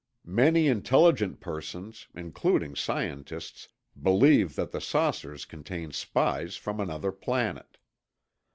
[0.25, 7.77] Many intelligent persons—including scientists—believe that the saucers contain spies from another planet.